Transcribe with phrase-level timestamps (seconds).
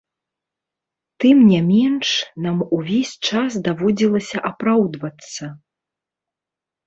[1.23, 2.09] Тым не менш,
[2.45, 5.43] нам увесь час даводзілася апраўдвацца.